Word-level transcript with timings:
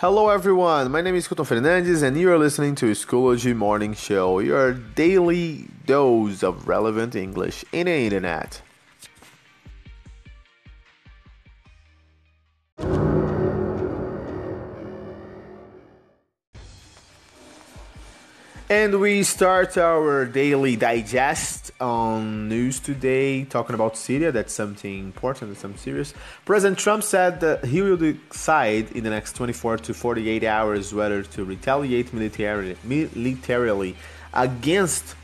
Hello 0.00 0.30
everyone, 0.30 0.90
my 0.90 1.02
name 1.02 1.14
is 1.14 1.28
Couton 1.28 1.44
Fernandes 1.44 2.02
and 2.02 2.16
you 2.16 2.32
are 2.32 2.38
listening 2.38 2.74
to 2.76 2.92
Schoology 2.92 3.54
Morning 3.54 3.92
Show, 3.92 4.38
your 4.38 4.72
daily 4.72 5.68
dose 5.84 6.42
of 6.42 6.66
relevant 6.66 7.14
English 7.14 7.66
in 7.70 7.84
the 7.84 7.92
internet. 7.92 8.62
And 18.70 19.00
we 19.00 19.24
start 19.24 19.76
our 19.76 20.24
daily 20.24 20.76
digest 20.76 21.72
on 21.80 22.48
news 22.48 22.78
today, 22.78 23.42
talking 23.42 23.74
about 23.74 23.96
Syria. 23.96 24.30
That's 24.30 24.52
something 24.52 24.96
important, 25.06 25.58
something 25.58 25.76
serious. 25.76 26.14
President 26.44 26.78
Trump 26.78 27.02
said 27.02 27.40
that 27.40 27.64
he 27.64 27.82
will 27.82 27.96
decide 27.96 28.92
in 28.92 29.02
the 29.02 29.10
next 29.10 29.34
24 29.34 29.78
to 29.78 29.92
48 29.92 30.44
hours 30.44 30.94
whether 30.94 31.24
to 31.24 31.42
retaliate 31.44 32.12
militarily, 32.14 32.76
militarily 32.84 33.96
against 34.32 35.16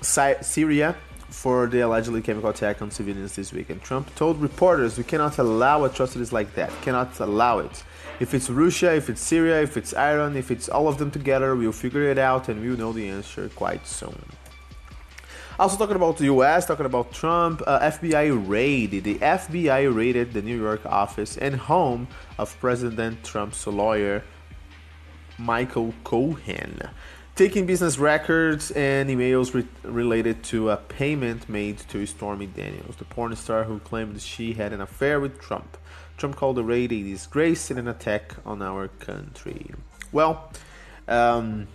Syria 0.00 0.94
for 1.28 1.66
the 1.66 1.80
allegedly 1.80 2.22
chemical 2.22 2.50
attack 2.50 2.82
on 2.82 2.92
civilians 2.92 3.34
this 3.34 3.52
week. 3.52 3.68
And 3.68 3.82
Trump 3.82 4.14
told 4.14 4.40
reporters, 4.40 4.96
"We 4.96 5.02
cannot 5.02 5.38
allow 5.38 5.82
atrocities 5.82 6.32
like 6.32 6.54
that. 6.54 6.70
Cannot 6.82 7.18
allow 7.18 7.58
it." 7.58 7.82
If 8.18 8.32
it's 8.32 8.48
Russia, 8.48 8.94
if 8.94 9.10
it's 9.10 9.20
Syria, 9.20 9.60
if 9.60 9.76
it's 9.76 9.94
Iran, 9.94 10.36
if 10.36 10.50
it's 10.50 10.70
all 10.70 10.88
of 10.88 10.96
them 10.96 11.10
together, 11.10 11.54
we'll 11.54 11.72
figure 11.72 12.04
it 12.04 12.16
out 12.16 12.48
and 12.48 12.62
we'll 12.62 12.78
know 12.78 12.92
the 12.92 13.08
answer 13.08 13.50
quite 13.50 13.86
soon. 13.86 14.24
Also 15.58 15.76
talking 15.76 15.96
about 15.96 16.16
the 16.16 16.24
US, 16.26 16.64
talking 16.66 16.86
about 16.86 17.12
Trump, 17.12 17.62
uh, 17.66 17.80
FBI 17.80 18.48
raid. 18.48 19.04
The 19.04 19.16
FBI 19.16 19.94
raided 19.94 20.32
the 20.32 20.40
New 20.40 20.58
York 20.58 20.84
office 20.86 21.36
and 21.36 21.56
home 21.56 22.08
of 22.38 22.58
President 22.58 23.22
Trump's 23.22 23.66
lawyer, 23.66 24.22
Michael 25.38 25.92
Cohen, 26.02 26.88
taking 27.36 27.66
business 27.66 27.98
records 27.98 28.70
and 28.70 29.10
emails 29.10 29.52
re- 29.52 29.68
related 29.84 30.42
to 30.42 30.70
a 30.70 30.76
payment 30.78 31.48
made 31.48 31.78
to 31.78 32.06
Stormy 32.06 32.46
Daniels, 32.46 32.96
the 32.96 33.04
porn 33.04 33.36
star 33.36 33.64
who 33.64 33.78
claimed 33.80 34.20
she 34.22 34.54
had 34.54 34.72
an 34.72 34.80
affair 34.80 35.20
with 35.20 35.38
Trump. 35.38 35.76
Trump 36.16 36.34
called 36.34 36.56
the 36.56 36.64
raid 36.64 36.92
a 36.92 37.02
disgrace 37.02 37.70
and 37.70 37.78
an 37.78 37.88
attack 37.88 38.34
on 38.46 38.62
our 38.62 38.88
country. 38.88 39.70
Well, 40.12 40.50
um, 41.06 41.68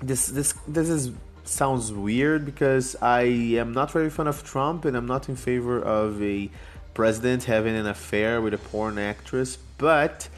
this 0.00 0.26
this 0.28 0.54
this 0.66 0.88
is 0.88 1.12
sounds 1.44 1.92
weird 1.92 2.46
because 2.46 2.96
I 3.02 3.22
am 3.58 3.72
not 3.72 3.90
very 3.90 4.08
fan 4.08 4.26
of 4.28 4.42
Trump 4.42 4.86
and 4.86 4.96
I'm 4.96 5.06
not 5.06 5.28
in 5.28 5.36
favor 5.36 5.78
of 5.78 6.22
a 6.22 6.50
president 6.94 7.44
having 7.44 7.76
an 7.76 7.86
affair 7.86 8.40
with 8.40 8.54
a 8.54 8.58
porn 8.58 8.98
actress, 8.98 9.58
but 9.76 10.28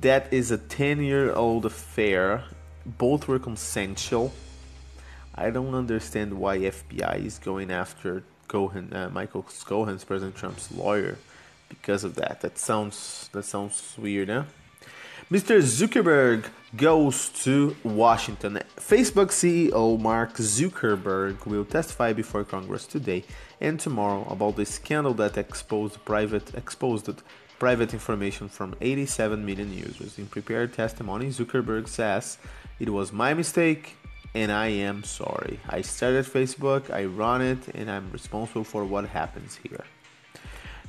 that 0.00 0.32
is 0.32 0.50
a 0.50 0.58
10 0.58 1.00
year 1.00 1.32
old 1.32 1.64
affair. 1.64 2.44
Both 2.86 3.28
were 3.28 3.38
consensual. 3.38 4.32
I 5.34 5.50
don't 5.50 5.74
understand 5.74 6.34
why 6.34 6.58
FBI 6.58 7.24
is 7.24 7.38
going 7.38 7.70
after 7.70 8.22
Cohen, 8.46 8.92
uh, 8.92 9.10
Michael 9.12 9.44
Cohen's 9.64 10.04
President 10.04 10.36
Trump's 10.36 10.70
lawyer 10.70 11.18
because 11.68 12.04
of 12.04 12.14
that. 12.16 12.40
That 12.42 12.58
sounds 12.58 13.28
that 13.32 13.44
sounds 13.44 13.96
weird, 13.98 14.28
huh? 14.28 14.44
Mr. 15.30 15.58
Zuckerberg 15.62 16.44
goes 16.76 17.30
to 17.30 17.74
Washington. 17.82 18.60
Facebook 18.76 19.30
CEO 19.30 19.98
Mark 19.98 20.34
Zuckerberg 20.34 21.46
will 21.46 21.64
testify 21.64 22.12
before 22.12 22.44
Congress 22.44 22.84
today 22.86 23.24
and 23.58 23.80
tomorrow 23.80 24.26
about 24.28 24.56
the 24.56 24.66
scandal 24.66 25.14
that 25.14 25.38
exposed 25.38 26.04
private 26.04 26.54
exposed 26.54 27.22
private 27.58 27.94
information 27.94 28.50
from 28.50 28.74
87 28.82 29.46
million 29.46 29.72
users. 29.72 30.18
In 30.18 30.26
prepared 30.26 30.74
testimony, 30.74 31.28
Zuckerberg 31.28 31.88
says, 31.88 32.36
"It 32.78 32.90
was 32.90 33.10
my 33.10 33.32
mistake 33.32 33.96
and 34.34 34.52
I 34.52 34.66
am 34.66 35.04
sorry. 35.04 35.58
I 35.70 35.80
started 35.80 36.26
Facebook, 36.26 36.90
I 36.90 37.06
run 37.06 37.40
it, 37.40 37.68
and 37.74 37.90
I'm 37.90 38.10
responsible 38.12 38.64
for 38.64 38.84
what 38.84 39.06
happens 39.08 39.58
here." 39.62 39.86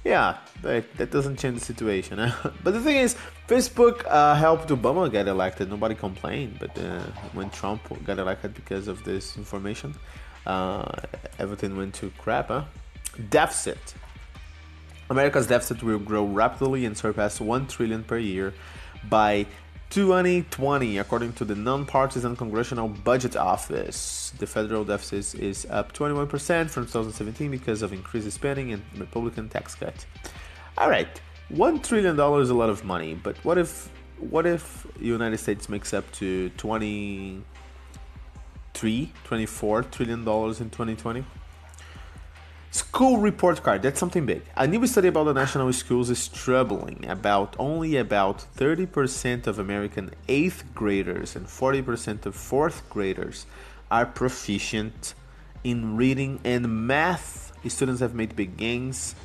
Yeah, 0.05 0.37
but 0.61 0.85
that 0.97 1.09
doesn't 1.09 1.37
change 1.39 1.59
the 1.59 1.65
situation. 1.65 2.19
But 2.63 2.73
the 2.75 2.79
thing 2.79 2.97
is, 2.97 3.15
Facebook 3.47 4.05
uh, 4.05 4.35
helped 4.35 4.69
Obama 4.69 5.11
get 5.11 5.27
elected. 5.27 5.67
Nobody 5.67 5.95
complained, 5.95 6.59
but 6.59 6.77
uh, 6.77 7.01
when 7.33 7.49
Trump 7.49 7.81
got 8.05 8.19
elected 8.19 8.53
because 8.53 8.87
of 8.87 9.03
this 9.03 9.35
information, 9.35 9.95
uh, 10.45 10.85
everything 11.39 11.75
went 11.75 11.95
to 11.95 12.11
crap. 12.19 12.49
Huh? 12.49 12.65
Deficit. 13.31 13.95
America's 15.09 15.47
deficit 15.47 15.81
will 15.81 15.97
grow 15.97 16.23
rapidly 16.25 16.85
and 16.85 16.95
surpass 16.95 17.41
1 17.41 17.65
trillion 17.65 18.03
per 18.03 18.19
year 18.19 18.53
by 19.09 19.47
2020, 19.95 20.97
according 20.97 21.31
to 21.31 21.45
the 21.45 21.55
Nonpartisan 21.55 22.35
Congressional 22.35 22.89
Budget 22.89 23.37
Office, 23.37 24.33
the 24.39 24.45
federal 24.45 24.83
deficit 24.83 25.39
is 25.39 25.65
up 25.69 25.93
21% 25.93 26.27
from 26.69 26.83
2017 26.83 27.49
because 27.49 27.81
of 27.81 27.93
increased 27.93 28.29
spending 28.29 28.73
and 28.73 28.83
Republican 28.97 29.47
tax 29.47 29.73
cut. 29.73 30.05
All 30.77 30.89
right, 30.89 31.07
one 31.47 31.79
trillion 31.79 32.17
dollars 32.17 32.47
is 32.47 32.49
a 32.49 32.55
lot 32.55 32.69
of 32.69 32.83
money, 32.83 33.13
but 33.13 33.37
what 33.45 33.57
if 33.57 33.89
what 34.19 34.45
if 34.45 34.85
the 34.99 35.05
United 35.05 35.37
States 35.37 35.69
makes 35.69 35.93
up 35.93 36.11
to 36.19 36.49
23, 36.57 39.13
24 39.23 39.83
trillion 39.83 40.25
dollars 40.25 40.59
in 40.59 40.69
2020? 40.71 41.23
School 42.75 43.19
report 43.19 43.63
card, 43.63 43.83
that's 43.83 44.01
something 44.01 44.25
big. 44.25 44.41
A 44.57 44.67
new 44.67 44.85
study 44.85 45.07
about 45.07 45.23
the 45.23 45.33
national 45.33 45.71
schools 45.71 46.09
is 46.09 46.27
troubling. 46.27 47.05
About 47.07 47.55
only 47.57 47.95
about 47.95 48.43
30% 48.57 49.47
of 49.47 49.59
American 49.59 50.11
8th 50.27 50.73
graders 50.73 51.37
and 51.37 51.45
40% 51.47 52.25
of 52.25 52.35
4th 52.35 52.81
graders 52.89 53.45
are 53.89 54.05
proficient 54.05 55.13
in 55.63 55.95
reading 55.95 56.41
and 56.43 56.85
math. 56.85 57.53
Students 57.65 58.01
have 58.01 58.13
made 58.13 58.35
big 58.35 58.57
gains 58.57 59.15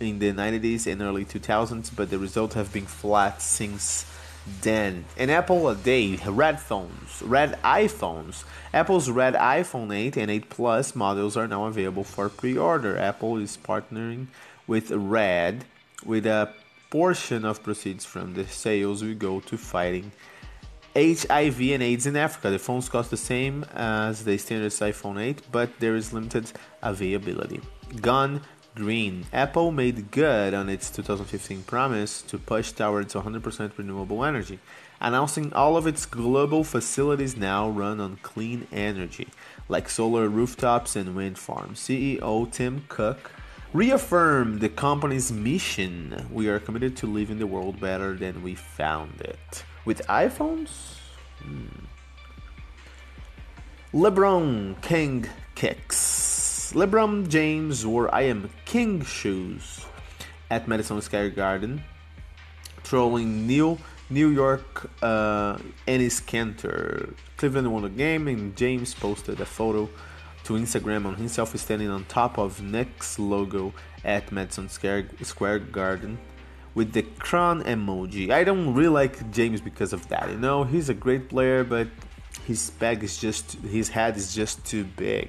in 0.00 0.18
the 0.18 0.32
90s 0.32 0.90
and 0.90 1.02
early 1.02 1.24
2000s, 1.24 1.94
but 1.94 2.10
the 2.10 2.18
results 2.18 2.56
have 2.56 2.72
been 2.72 2.86
flat 2.86 3.40
since 3.40 4.06
then. 4.60 5.04
And 5.16 5.30
Apple 5.30 5.68
a 5.68 5.74
day, 5.74 6.16
red 6.26 6.60
phones, 6.60 7.22
red 7.22 7.60
iPhones. 7.62 8.44
Apple's 8.72 9.10
red 9.10 9.34
iPhone 9.34 9.94
8 9.94 10.16
and 10.16 10.30
8 10.30 10.50
Plus 10.50 10.96
models 10.96 11.36
are 11.36 11.48
now 11.48 11.66
available 11.66 12.04
for 12.04 12.28
pre-order. 12.28 12.98
Apple 12.98 13.36
is 13.36 13.56
partnering 13.56 14.26
with 14.66 14.90
Red 14.90 15.64
with 16.04 16.26
a 16.26 16.52
portion 16.90 17.44
of 17.44 17.62
proceeds 17.62 18.04
from 18.04 18.34
the 18.34 18.46
sales 18.46 19.02
will 19.02 19.14
go 19.14 19.40
to 19.40 19.56
fighting 19.56 20.12
HIV 20.94 21.60
and 21.60 21.82
AIDS 21.82 22.06
in 22.06 22.16
Africa. 22.16 22.50
The 22.50 22.58
phones 22.58 22.88
cost 22.88 23.10
the 23.10 23.16
same 23.16 23.64
as 23.74 24.24
the 24.24 24.36
standard 24.36 24.72
iPhone 24.72 25.20
8, 25.20 25.40
but 25.50 25.70
there 25.80 25.96
is 25.96 26.12
limited 26.12 26.52
availability. 26.82 27.60
Gone 28.00 28.42
green. 28.74 29.26
Apple 29.32 29.70
made 29.70 30.10
good 30.10 30.54
on 30.54 30.68
its 30.68 30.90
2015 30.90 31.62
promise 31.64 32.22
to 32.22 32.38
push 32.38 32.72
towards 32.72 33.14
100% 33.14 33.72
renewable 33.76 34.24
energy, 34.24 34.58
announcing 35.00 35.52
all 35.52 35.76
of 35.76 35.86
its 35.86 36.06
global 36.06 36.64
facilities 36.64 37.36
now 37.36 37.68
run 37.68 38.00
on 38.00 38.16
clean 38.22 38.66
energy, 38.72 39.28
like 39.68 39.88
solar 39.88 40.28
rooftops 40.28 40.96
and 40.96 41.14
wind 41.14 41.38
farms. 41.38 41.80
CEO 41.80 42.50
Tim 42.50 42.84
Cook 42.88 43.30
reaffirmed 43.72 44.60
the 44.60 44.68
company's 44.68 45.32
mission 45.32 46.26
we 46.30 46.48
are 46.48 46.58
committed 46.58 46.96
to 46.98 47.06
leaving 47.06 47.38
the 47.38 47.46
world 47.46 47.80
better 47.80 48.14
than 48.14 48.42
we 48.42 48.54
found 48.54 49.20
it. 49.20 49.64
With 49.84 50.06
iPhones? 50.06 50.98
Hmm. 51.38 51.66
LeBron 53.94 54.80
King 54.80 55.26
kicks. 55.54 56.11
LeBron 56.72 57.28
James 57.28 57.84
wore 57.84 58.12
I 58.14 58.22
Am 58.22 58.48
King 58.64 59.04
shoes 59.04 59.84
at 60.50 60.66
Madison 60.66 61.02
Square 61.02 61.30
Garden, 61.30 61.82
trolling 62.82 63.46
New 63.46 63.76
New 64.08 64.28
York 64.28 64.90
uh, 65.02 65.58
Enes 65.86 66.22
Kanter. 66.24 67.12
Cleveland 67.36 67.70
won 67.70 67.82
the 67.82 67.90
game, 67.90 68.26
and 68.26 68.56
James 68.56 68.94
posted 68.94 69.38
a 69.42 69.44
photo 69.44 69.86
to 70.44 70.54
Instagram 70.54 71.04
on 71.04 71.16
himself 71.16 71.54
standing 71.58 71.90
on 71.90 72.06
top 72.06 72.38
of 72.38 72.62
Knicks 72.62 73.18
logo 73.18 73.74
at 74.02 74.32
Madison 74.32 74.70
Square 74.70 75.58
Garden 75.72 76.18
with 76.74 76.94
the 76.94 77.02
crown 77.02 77.62
emoji. 77.64 78.30
I 78.30 78.44
don't 78.44 78.72
really 78.72 78.88
like 78.88 79.30
James 79.30 79.60
because 79.60 79.92
of 79.92 80.08
that. 80.08 80.30
You 80.30 80.38
know, 80.38 80.64
he's 80.64 80.88
a 80.88 80.94
great 80.94 81.28
player, 81.28 81.64
but 81.64 81.88
his 82.46 82.70
bag 82.70 83.04
is 83.04 83.18
just 83.18 83.52
his 83.60 83.90
head 83.90 84.16
is 84.16 84.34
just 84.34 84.64
too 84.64 84.84
big. 84.84 85.28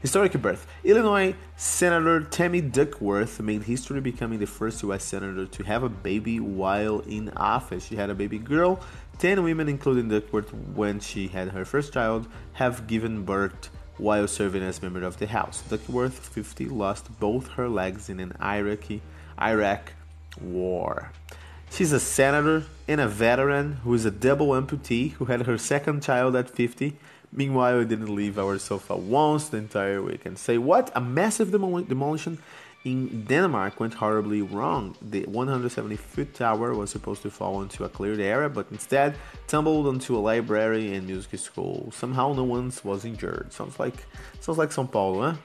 Historic 0.00 0.32
birth. 0.40 0.64
Illinois 0.84 1.34
Senator 1.56 2.20
Tammy 2.20 2.60
Duckworth 2.60 3.40
made 3.40 3.64
history 3.64 4.00
becoming 4.00 4.38
the 4.38 4.46
first 4.46 4.80
U.S. 4.84 5.02
senator 5.02 5.44
to 5.44 5.62
have 5.64 5.82
a 5.82 5.88
baby 5.88 6.38
while 6.38 7.00
in 7.00 7.30
office. 7.30 7.86
She 7.86 7.96
had 7.96 8.08
a 8.08 8.14
baby 8.14 8.38
girl. 8.38 8.80
Ten 9.18 9.42
women, 9.42 9.68
including 9.68 10.08
Duckworth, 10.08 10.54
when 10.54 11.00
she 11.00 11.26
had 11.26 11.48
her 11.48 11.64
first 11.64 11.92
child, 11.92 12.28
have 12.52 12.86
given 12.86 13.24
birth 13.24 13.70
while 13.96 14.28
serving 14.28 14.62
as 14.62 14.80
member 14.80 15.02
of 15.02 15.18
the 15.18 15.26
House. 15.26 15.62
Duckworth, 15.62 16.16
50, 16.16 16.66
lost 16.66 17.18
both 17.18 17.48
her 17.48 17.68
legs 17.68 18.08
in 18.08 18.20
an 18.20 18.34
Iraqi 18.40 19.02
Iraq 19.40 19.94
war. 20.40 21.10
She's 21.78 21.92
a 21.92 22.00
senator 22.00 22.64
and 22.88 23.00
a 23.00 23.06
veteran 23.06 23.74
who 23.84 23.94
is 23.94 24.04
a 24.04 24.10
double 24.10 24.48
amputee 24.48 25.12
who 25.12 25.26
had 25.26 25.46
her 25.46 25.56
second 25.56 26.02
child 26.02 26.34
at 26.34 26.50
50. 26.50 26.96
Meanwhile, 27.30 27.78
we 27.78 27.84
didn't 27.84 28.12
leave 28.12 28.36
our 28.36 28.58
sofa 28.58 28.96
once 28.96 29.48
the 29.48 29.58
entire 29.58 30.02
weekend. 30.02 30.40
Say 30.40 30.58
what? 30.58 30.90
A 30.96 31.00
massive 31.00 31.50
demol- 31.50 31.86
demolition 31.86 32.38
in 32.84 33.26
Denmark 33.26 33.78
went 33.78 33.94
horribly 33.94 34.42
wrong. 34.42 34.96
The 35.00 35.24
170 35.26 35.94
foot 35.94 36.34
tower 36.34 36.74
was 36.74 36.90
supposed 36.90 37.22
to 37.22 37.30
fall 37.30 37.62
into 37.62 37.84
a 37.84 37.88
cleared 37.88 38.18
area, 38.18 38.48
but 38.48 38.66
instead 38.72 39.14
tumbled 39.46 39.86
onto 39.86 40.16
a 40.16 40.18
library 40.18 40.92
and 40.96 41.06
music 41.06 41.38
school. 41.38 41.92
Somehow, 41.92 42.32
no 42.32 42.42
one 42.42 42.72
was 42.82 43.04
injured. 43.04 43.52
Sounds 43.52 43.78
like 43.78 44.04
sounds 44.40 44.58
like 44.58 44.70
São 44.70 44.90
Paulo, 44.90 45.30
huh? 45.30 45.36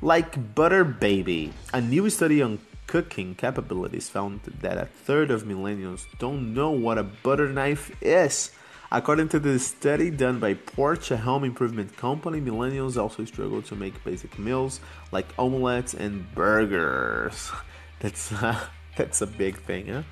Like 0.00 0.54
Butter 0.54 0.84
Baby, 0.84 1.52
a 1.74 1.80
new 1.80 2.08
study 2.08 2.40
on 2.40 2.60
cooking 2.92 3.34
capabilities 3.34 4.10
found 4.10 4.42
that 4.60 4.76
a 4.76 4.84
third 4.84 5.30
of 5.30 5.44
millennials 5.44 6.04
don't 6.18 6.52
know 6.52 6.70
what 6.70 6.98
a 6.98 7.02
butter 7.02 7.48
knife 7.48 7.90
is. 8.02 8.50
According 8.90 9.30
to 9.30 9.40
the 9.40 9.58
study 9.58 10.10
done 10.10 10.38
by 10.38 10.52
Porch, 10.52 11.10
a 11.10 11.16
home 11.16 11.42
improvement 11.42 11.96
company, 11.96 12.38
millennials 12.38 12.98
also 12.98 13.24
struggle 13.24 13.62
to 13.62 13.74
make 13.74 14.04
basic 14.04 14.38
meals 14.38 14.78
like 15.10 15.26
omelets 15.38 15.94
and 15.94 16.30
burgers. 16.34 17.50
That's 18.00 18.30
uh, 18.30 18.60
that's 18.98 19.22
a 19.22 19.26
big 19.26 19.56
thing, 19.56 19.86
huh? 19.86 20.02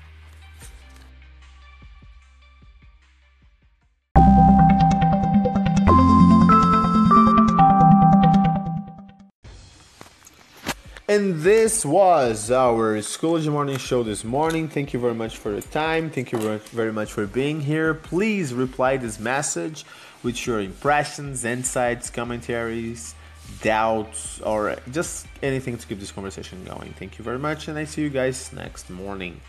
And 11.11 11.41
this 11.41 11.85
was 11.85 12.51
our 12.51 12.95
Schoology 12.99 13.51
Morning 13.51 13.77
Show 13.77 14.01
this 14.01 14.23
morning. 14.23 14.69
Thank 14.69 14.93
you 14.93 14.99
very 15.01 15.13
much 15.13 15.35
for 15.35 15.51
your 15.51 15.59
time. 15.59 16.09
Thank 16.09 16.31
you 16.31 16.39
very 16.71 16.93
much 16.93 17.11
for 17.11 17.27
being 17.27 17.59
here. 17.59 17.93
Please 17.93 18.53
reply 18.53 18.95
this 18.95 19.19
message 19.19 19.83
with 20.23 20.47
your 20.47 20.61
impressions, 20.61 21.43
insights, 21.43 22.09
commentaries, 22.09 23.13
doubts, 23.61 24.39
or 24.39 24.77
just 24.89 25.27
anything 25.43 25.77
to 25.77 25.85
keep 25.85 25.99
this 25.99 26.13
conversation 26.13 26.63
going. 26.63 26.93
Thank 26.93 27.17
you 27.17 27.25
very 27.25 27.39
much, 27.39 27.67
and 27.67 27.77
I 27.77 27.83
see 27.83 28.03
you 28.03 28.09
guys 28.09 28.53
next 28.53 28.89
morning. 28.89 29.41